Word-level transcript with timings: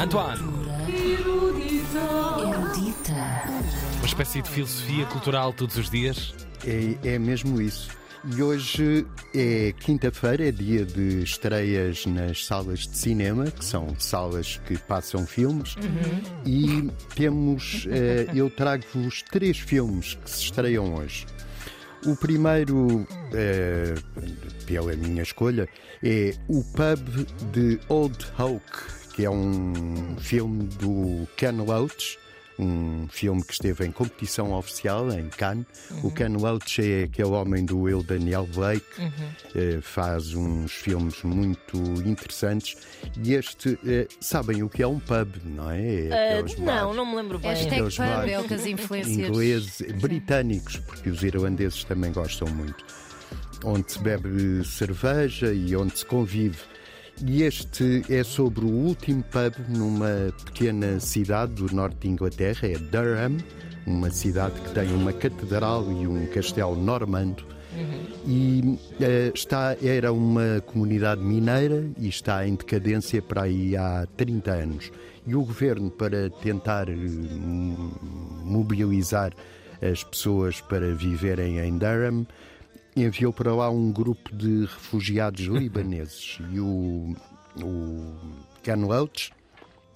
Antoine, 0.00 0.40
Erudita. 0.88 2.00
uma 3.98 4.06
espécie 4.06 4.40
de 4.40 4.48
filosofia 4.48 5.04
cultural 5.04 5.52
todos 5.52 5.76
os 5.76 5.90
dias. 5.90 6.34
É, 6.66 6.96
é 7.16 7.18
mesmo 7.18 7.60
isso. 7.60 7.90
E 8.34 8.42
hoje 8.42 9.06
é 9.34 9.74
quinta-feira, 9.78 10.48
é 10.48 10.50
dia 10.50 10.86
de 10.86 11.22
estreias 11.22 12.06
nas 12.06 12.46
salas 12.46 12.88
de 12.88 12.96
cinema, 12.96 13.50
que 13.50 13.62
são 13.62 13.94
salas 13.98 14.58
que 14.66 14.78
passam 14.78 15.26
filmes. 15.26 15.76
E 16.46 16.90
temos, 17.14 17.86
eh, 17.90 18.26
eu 18.34 18.48
trago-vos 18.48 19.20
três 19.20 19.58
filmes 19.58 20.14
que 20.14 20.30
se 20.30 20.44
estreiam 20.44 20.94
hoje. 20.94 21.26
O 22.06 22.16
primeiro, 22.16 23.06
eh, 23.34 23.94
pela 24.64 24.96
minha 24.96 25.22
escolha, 25.22 25.68
é 26.02 26.34
O 26.48 26.64
Pub 26.64 27.26
de 27.52 27.78
Old 27.90 28.16
Oak, 28.38 28.99
que 29.20 29.26
é 29.26 29.30
um 29.30 30.16
filme 30.18 30.64
do 30.78 31.28
Ken 31.36 31.52
Loach, 31.52 32.18
um 32.58 33.06
filme 33.10 33.44
que 33.44 33.52
esteve 33.52 33.84
em 33.84 33.92
competição 33.92 34.54
oficial 34.54 35.12
em 35.12 35.28
Cannes. 35.28 35.66
O 36.02 36.10
Ken 36.10 36.30
Loach 36.30 36.80
é 36.80 37.02
aquele 37.02 37.28
homem 37.28 37.66
do 37.66 37.80
Will 37.80 38.02
Daniel 38.02 38.46
Blake, 38.46 38.86
eh, 39.54 39.78
faz 39.82 40.32
uns 40.32 40.72
filmes 40.72 41.22
muito 41.22 41.76
interessantes. 42.06 42.78
E 43.22 43.34
este, 43.34 43.78
eh, 43.86 44.08
sabem 44.22 44.62
o 44.62 44.70
que 44.70 44.82
é 44.82 44.86
um 44.86 44.98
pub, 44.98 45.34
não 45.44 45.70
é? 45.70 46.06
É 46.06 46.38
aqueles 46.38 46.56
não, 46.56 46.64
bares 46.64 46.96
não 46.96 47.04
me 47.04 47.16
lembro 47.16 47.38
bem. 47.38 47.50
Hashtag 47.50 47.82
pub 47.82 47.98
bares 47.98 48.32
é 48.32 48.40
o 48.40 48.44
que 48.44 48.54
as 48.54 48.64
influências. 48.64 49.28
ingleses, 49.28 49.82
britânicos, 50.00 50.78
porque 50.78 51.10
os 51.10 51.22
irlandeses 51.22 51.84
também 51.84 52.10
gostam 52.10 52.48
muito, 52.48 52.82
onde 53.66 53.92
se 53.92 53.98
bebe 53.98 54.64
cerveja 54.64 55.52
e 55.52 55.76
onde 55.76 55.98
se 55.98 56.06
convive. 56.06 56.70
E 57.26 57.42
este 57.42 58.02
é 58.08 58.24
sobre 58.24 58.64
o 58.64 58.68
último 58.68 59.22
pub 59.24 59.54
numa 59.68 60.32
pequena 60.46 60.98
cidade 61.00 61.52
do 61.54 61.74
norte 61.74 61.96
de 62.00 62.08
Inglaterra, 62.08 62.66
é 62.68 62.78
Durham, 62.78 63.36
uma 63.86 64.10
cidade 64.10 64.58
que 64.60 64.70
tem 64.72 64.92
uma 64.94 65.12
catedral 65.12 65.84
e 65.92 66.06
um 66.06 66.26
castelo 66.26 66.76
normando. 66.76 67.44
E 68.26 68.78
eh, 69.00 69.30
está, 69.34 69.76
era 69.82 70.12
uma 70.12 70.60
comunidade 70.66 71.22
mineira 71.22 71.88
e 71.98 72.08
está 72.08 72.46
em 72.46 72.54
decadência 72.54 73.22
para 73.22 73.42
aí 73.42 73.76
há 73.76 74.06
30 74.16 74.50
anos. 74.50 74.90
E 75.26 75.34
o 75.34 75.44
governo, 75.44 75.90
para 75.90 76.30
tentar 76.30 76.88
eh, 76.88 76.94
mo- 76.94 77.92
mobilizar 78.44 79.32
as 79.80 80.02
pessoas 80.02 80.60
para 80.60 80.94
viverem 80.94 81.58
em 81.58 81.78
Durham, 81.78 82.26
enviou 83.04 83.32
para 83.32 83.54
lá 83.54 83.70
um 83.70 83.92
grupo 83.92 84.34
de 84.34 84.62
refugiados 84.62 85.40
libaneses. 85.46 86.38
E 86.52 86.58
o, 86.60 87.14
o 87.62 88.14
Ken 88.62 88.76
Loach 88.76 89.32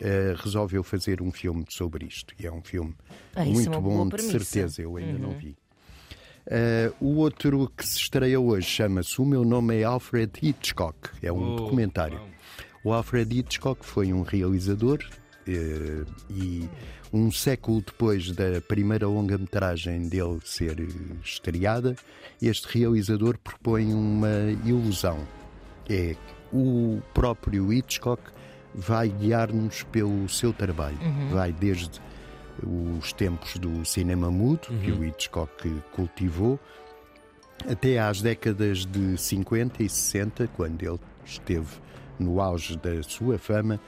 eh, 0.00 0.34
resolveu 0.38 0.82
fazer 0.82 1.20
um 1.22 1.30
filme 1.32 1.64
sobre 1.68 2.06
isto. 2.06 2.34
E 2.38 2.46
é 2.46 2.52
um 2.52 2.62
filme 2.62 2.94
Ah, 3.34 3.42
é 3.46 3.50
muito 3.50 3.70
uma 3.70 3.80
bom, 3.80 4.08
de 4.08 4.22
certeza. 4.22 4.80
Eu 4.82 4.96
ainda 4.96 5.18
não 5.18 5.32
vi. 5.36 5.56
Eh, 6.46 6.90
o 7.00 7.16
outro 7.16 7.70
que 7.76 7.86
se 7.86 7.96
estreia 7.98 8.40
hoje 8.40 8.66
chama-se 8.66 9.20
O 9.20 9.24
Meu 9.26 9.44
Nome 9.44 9.76
é 9.80 9.84
Alfred 9.84 10.32
Hitchcock. 10.42 11.10
É 11.22 11.30
um 11.32 11.52
Oh, 11.54 11.56
documentário. 11.56 12.18
uau. 12.18 12.28
O 12.82 12.92
Alfred 12.92 13.38
Hitchcock 13.38 13.84
foi 13.84 14.12
um 14.12 14.22
realizador 14.22 14.98
e 16.30 16.68
um 17.12 17.30
século 17.30 17.80
depois 17.80 18.30
da 18.30 18.60
primeira 18.60 19.06
longa-metragem 19.06 20.08
dele 20.08 20.38
ser 20.44 20.80
eh, 20.80 20.86
estreada, 21.24 21.96
este 22.40 22.78
realizador 22.78 23.36
propõe 23.38 23.92
uma 23.92 24.52
ilusão. 24.64 25.18
É 25.88 26.14
o 26.52 27.00
próprio 27.12 27.72
Hitchcock 27.72 28.22
vai 28.74 29.08
guiar-nos 29.08 29.82
pelo 29.84 30.28
seu 30.28 30.52
trabalho. 30.52 30.98
Vai 31.32 31.52
desde 31.52 32.00
os 32.62 33.12
tempos 33.12 33.56
do 33.56 33.84
cinema 33.84 34.30
mudo, 34.30 34.68
que 34.84 34.92
o 34.92 35.04
Hitchcock 35.04 35.82
cultivou, 35.92 36.58
até 37.68 37.98
às 37.98 38.22
décadas 38.22 38.86
de 38.86 39.16
50 39.16 39.82
e 39.82 39.88
60, 39.88 40.48
quando 40.56 40.82
ele 40.82 41.00
esteve 41.24 41.68
no 42.18 42.40
auge 42.40 42.76
da 42.76 43.02
sua 43.02 43.38
fama, 43.38 43.80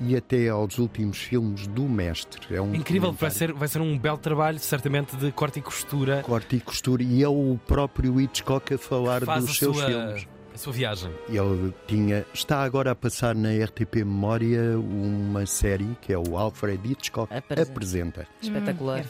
e 0.00 0.16
até 0.16 0.48
aos 0.48 0.78
últimos 0.78 1.18
filmes 1.18 1.66
do 1.66 1.82
mestre. 1.82 2.54
É 2.54 2.60
um 2.60 2.74
Incrível, 2.74 3.12
vai 3.12 3.30
ser, 3.30 3.52
vai 3.52 3.68
ser 3.68 3.80
um 3.80 3.98
belo 3.98 4.18
trabalho, 4.18 4.58
certamente, 4.58 5.16
de 5.16 5.30
corte 5.32 5.58
e 5.58 5.62
costura. 5.62 6.22
corte 6.22 6.56
e 6.56 6.60
costura, 6.60 7.02
e 7.02 7.22
é 7.22 7.28
o 7.28 7.58
próprio 7.66 8.20
Hitchcock 8.20 8.74
a 8.74 8.78
falar 8.78 9.20
dos 9.24 9.58
seus 9.58 9.76
sua, 9.76 9.86
filmes. 9.86 10.26
A 10.54 10.58
sua 10.58 10.72
viagem. 10.72 11.10
Ele 11.28 11.72
tinha, 11.86 12.24
está 12.32 12.62
agora 12.62 12.90
a 12.90 12.94
passar 12.94 13.34
na 13.34 13.50
RTP 13.64 13.96
Memória 13.96 14.78
uma 14.78 15.46
série 15.46 15.96
que 16.00 16.12
é 16.12 16.18
o 16.18 16.36
Alfred 16.36 16.80
Hitchcock 16.92 17.32
Apresenta. 17.32 17.70
apresenta. 17.70 18.28
Espetacular. 18.42 19.04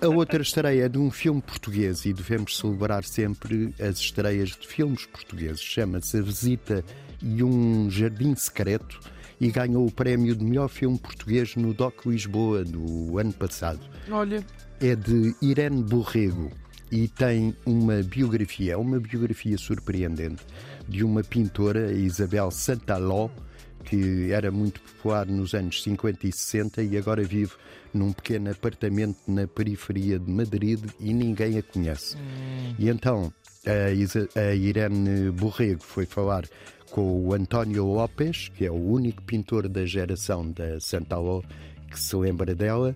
A 0.00 0.08
outra 0.08 0.42
estreia 0.42 0.84
é 0.84 0.88
de 0.88 0.98
um 0.98 1.10
filme 1.10 1.40
português 1.40 2.04
e 2.04 2.12
devemos 2.12 2.56
celebrar 2.56 3.04
sempre 3.04 3.74
as 3.80 3.98
estreias 3.98 4.50
de 4.50 4.66
filmes 4.66 5.06
portugueses. 5.06 5.60
Chama-se 5.60 6.18
A 6.18 6.22
Visita 6.22 6.84
e 7.22 7.42
um 7.42 7.90
Jardim 7.90 8.34
Secreto 8.34 9.00
e 9.40 9.50
ganhou 9.50 9.86
o 9.86 9.90
prémio 9.92 10.36
de 10.36 10.44
melhor 10.44 10.68
filme 10.68 10.98
português 10.98 11.56
no 11.56 11.72
DOC 11.72 12.06
Lisboa 12.06 12.64
do 12.64 13.18
ano 13.18 13.32
passado. 13.32 13.80
Olha, 14.10 14.44
É 14.80 14.94
de 14.94 15.34
Irene 15.42 15.82
Borrego 15.82 16.50
e 16.90 17.08
tem 17.08 17.54
uma 17.64 18.02
biografia, 18.02 18.78
uma 18.78 18.98
biografia 18.98 19.56
surpreendente 19.56 20.44
de 20.88 21.04
uma 21.04 21.22
pintora, 21.22 21.92
Isabel 21.92 22.50
Santaló, 22.50 23.28
que 23.84 24.30
era 24.32 24.50
muito 24.50 24.80
popular 24.80 25.26
nos 25.26 25.54
anos 25.54 25.82
50 25.82 26.26
e 26.26 26.32
60 26.32 26.82
e 26.82 26.96
agora 26.96 27.22
vive 27.22 27.52
num 27.94 28.12
pequeno 28.12 28.50
apartamento 28.50 29.18
na 29.26 29.46
periferia 29.46 30.18
de 30.18 30.30
Madrid 30.30 30.80
e 30.98 31.14
ninguém 31.14 31.58
a 31.58 31.62
conhece. 31.62 32.16
E 32.78 32.88
então 32.88 33.32
a 33.66 34.54
Irene 34.54 35.30
Borrego 35.30 35.82
foi 35.82 36.06
falar 36.06 36.44
com 36.90 37.26
o 37.26 37.32
António 37.32 37.86
Lopes, 37.86 38.48
que 38.48 38.66
é 38.66 38.70
o 38.70 38.74
único 38.74 39.22
pintor 39.22 39.68
da 39.68 39.86
geração 39.86 40.50
da 40.50 40.80
Santaló 40.80 41.42
que 41.90 41.98
se 41.98 42.14
lembra 42.16 42.54
dela, 42.54 42.94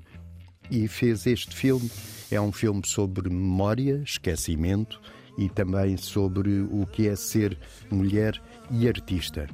e 0.70 0.86
fez 0.88 1.26
este 1.26 1.54
filme. 1.54 1.90
É 2.30 2.40
um 2.40 2.50
filme 2.52 2.82
sobre 2.84 3.28
memória, 3.28 4.02
esquecimento 4.04 5.00
e 5.38 5.48
também 5.48 5.96
sobre 5.96 6.60
o 6.70 6.86
que 6.86 7.08
é 7.08 7.16
ser 7.16 7.58
mulher 7.90 8.40
e 8.70 8.88
artista, 8.88 9.48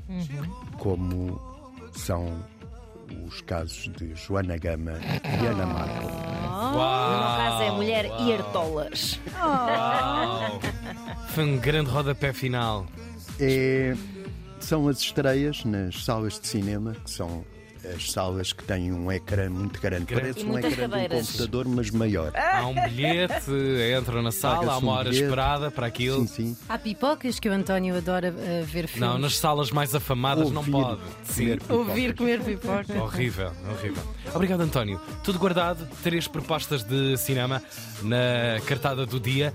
como 0.78 1.41
são 1.93 2.43
os 3.26 3.41
casos 3.41 3.91
de 3.97 4.15
Joana 4.15 4.56
Gama 4.56 4.93
e 5.03 5.47
Ana 5.47 5.66
Marco. 5.66 6.04
No 6.06 6.78
caso 6.78 7.62
é 7.65 7.71
mulher 7.72 8.06
e 8.21 8.32
artolas. 8.32 9.19
foi 11.31 11.44
um 11.44 11.59
grande 11.59 11.91
rodapé 11.91 12.32
final. 12.32 12.87
É- 13.38 13.94
são 14.60 14.87
as 14.88 14.98
estreias 15.00 15.65
nas 15.65 16.04
salas 16.04 16.38
de 16.38 16.47
cinema, 16.47 16.92
que 17.04 17.10
são 17.10 17.44
as 17.95 18.11
salas 18.13 18.53
que 18.53 18.63
têm 18.65 18.93
um 18.93 19.11
ecrã 19.11 19.49
muito 19.49 19.81
grande. 19.81 20.05
Grande. 20.07 20.35
Parece 20.35 20.45
um 20.47 20.59
ecrã 20.59 20.71
de 20.71 20.75
um 20.75 20.89
cadeiras. 20.91 21.27
computador, 21.27 21.69
mas 21.69 21.91
maior. 21.91 22.33
Há 22.35 22.67
um 22.67 22.75
bilhete, 22.75 23.51
entra 23.99 24.23
na 24.23 24.31
sala, 24.33 24.73
há 24.73 24.79
uma 24.79 24.93
um 24.93 24.95
hora 24.95 25.09
bilhete. 25.11 25.25
esperada 25.25 25.71
para 25.71 25.87
aquilo. 25.87 26.27
Sim, 26.27 26.55
sim. 26.55 26.57
Há 26.69 26.79
pipocas 26.79 27.39
que 27.41 27.49
o 27.49 27.53
António 27.53 27.97
adora 27.97 28.29
eh, 28.29 28.63
ver 28.67 28.87
filmes. 28.87 29.09
Não, 29.09 29.19
nas 29.19 29.37
salas 29.39 29.71
mais 29.71 29.95
afamadas 29.95 30.51
não 30.51 30.59
Ouvir 30.61 30.71
pode. 30.73 31.01
Sim. 31.25 31.57
comer. 31.59 31.63
Ouvir 31.71 32.15
comer 32.15 32.41
pipoca. 32.43 33.03
Horrível, 33.03 33.53
horrível. 33.71 34.03
Obrigado, 34.35 34.61
António. 34.61 35.01
Tudo 35.25 35.39
guardado, 35.39 35.87
três 36.03 36.27
propostas 36.29 36.83
de 36.83 37.17
cinema 37.17 37.63
na 38.03 38.61
cartada 38.67 39.05
do 39.07 39.19
dia 39.19 39.53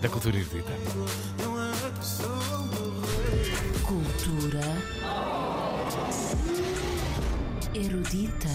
da 0.00 0.08
Cultura 0.08 0.36
Erudita. 0.36 0.72
Cultura 3.86 4.60
erudita. 7.74 8.52